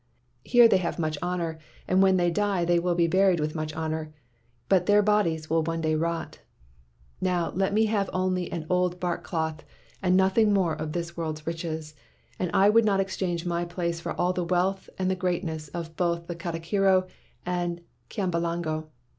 Here 0.43 0.67
they 0.67 0.77
have 0.79 0.97
much 0.97 1.15
honor, 1.21 1.59
and 1.87 2.01
when 2.01 2.17
they 2.17 2.31
die 2.31 2.65
they 2.65 2.79
will 2.79 2.95
be 2.95 3.05
buried 3.05 3.39
with 3.39 3.53
much 3.53 3.71
honor, 3.75 4.11
but 4.67 4.77
yet 4.77 4.85
their 4.87 5.03
bodies 5.03 5.47
will 5.47 5.61
one 5.61 5.79
day 5.79 5.93
rot." 5.93 6.39
'Now 7.21 7.51
let 7.51 7.71
me 7.71 7.85
have 7.85 8.09
only 8.11 8.51
an 8.51 8.65
old 8.67 8.99
bark 8.99 9.23
cloth, 9.23 9.63
and 10.01 10.17
nothing 10.17 10.51
more 10.51 10.73
of 10.73 10.93
this 10.93 11.15
world's 11.15 11.45
riches, 11.45 11.93
and 12.39 12.49
I 12.51 12.67
would 12.67 12.83
not 12.83 12.99
exchange 12.99 13.45
my 13.45 13.63
place 13.63 13.99
for 13.99 14.13
all 14.19 14.33
the 14.33 14.43
wealth 14.43 14.89
and 14.97 15.05
all 15.05 15.09
the 15.09 15.15
greatness 15.21 15.67
of 15.67 15.95
both 15.95 16.25
the 16.25 16.33
ka 16.35 16.53
tikiro 16.53 17.07
and 17.45 17.81
Kyambalango. 18.09 18.87